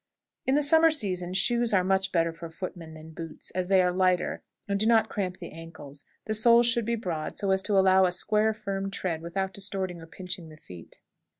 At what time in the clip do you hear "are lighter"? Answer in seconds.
3.83-4.41